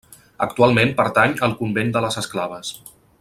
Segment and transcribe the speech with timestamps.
[0.45, 2.77] Actualment pertany al Convent de les Esclaves.